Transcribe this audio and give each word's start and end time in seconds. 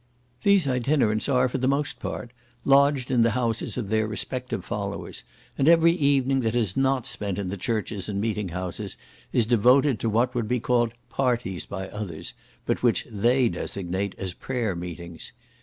These 0.41 0.67
itinerants 0.67 1.29
are, 1.29 1.47
for 1.47 1.59
the 1.59 1.67
most 1.67 1.99
part, 1.99 2.31
lodged 2.65 3.11
in 3.11 3.21
the 3.21 3.29
houses 3.37 3.77
of 3.77 3.89
their 3.89 4.07
respective 4.07 4.65
followers, 4.65 5.23
and 5.59 5.67
every 5.69 5.91
evening 5.91 6.39
that 6.39 6.55
is 6.55 6.75
not 6.75 7.05
spent 7.05 7.37
in 7.37 7.49
the 7.49 7.55
churches 7.55 8.09
and 8.09 8.19
meeting 8.19 8.49
houses, 8.49 8.97
is 9.31 9.45
devoted 9.45 9.99
to 9.99 10.09
what 10.09 10.33
would 10.33 10.47
be 10.47 10.59
called 10.59 10.95
parties 11.11 11.67
by 11.67 11.87
others, 11.89 12.33
but 12.65 12.81
which 12.81 13.05
they 13.11 13.47
designate 13.47 14.15
as 14.17 14.33
prayer 14.33 14.75
meetings. 14.75 15.33